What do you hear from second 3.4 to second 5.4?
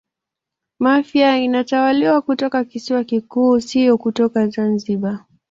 sio kutoka Zanzibar